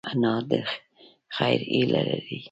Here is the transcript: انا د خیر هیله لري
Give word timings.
انا 0.13 0.33
د 0.49 0.51
خیر 1.35 1.59
هیله 1.73 2.01
لري 2.09 2.37